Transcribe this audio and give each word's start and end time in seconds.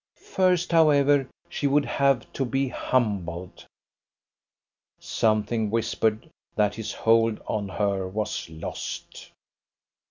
First, 0.17 0.71
however, 0.71 1.29
she 1.47 1.67
would 1.67 1.85
have 1.85 2.25
to 2.33 2.43
be 2.43 2.69
humbled. 2.69 3.67
Something 4.97 5.69
whispered 5.69 6.27
that 6.55 6.73
his 6.73 6.91
hold 6.91 7.39
on 7.45 7.69
her 7.69 8.07
was 8.07 8.49
lost. 8.49 9.29